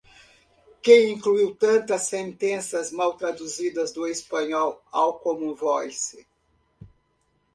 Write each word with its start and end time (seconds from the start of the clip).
Quem 0.81 1.11
incluiu 1.13 1.53
tantas 1.55 2.07
sentenças 2.07 2.91
mal 2.91 3.15
traduzidas 3.15 3.93
do 3.93 4.07
espanhol 4.07 4.81
ao 4.91 5.19
Common 5.19 5.53
Voice? 5.53 6.25